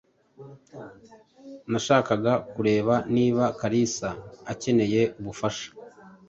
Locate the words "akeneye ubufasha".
4.51-5.67